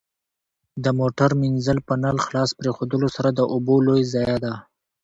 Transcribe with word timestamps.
د 0.83 0.85
موټر 0.99 1.29
مینځل 1.41 1.77
په 1.87 1.93
نل 2.03 2.17
خلاص 2.25 2.49
پرېښودلو 2.59 3.07
سره 3.15 3.29
د 3.33 3.39
اوبو 3.53 3.75
لوی 3.85 4.03
ضایع 4.13 4.37
ده. 4.45 4.53